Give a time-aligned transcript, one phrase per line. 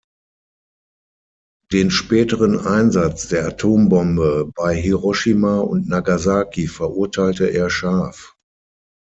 [1.71, 8.35] Den späteren Einsatz der Atombombe bei Hiroshima und Nagasaki verurteilte er scharf.